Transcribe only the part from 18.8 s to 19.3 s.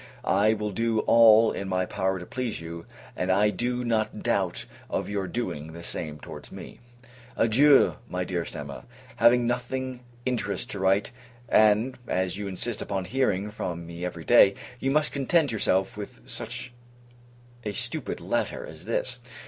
this.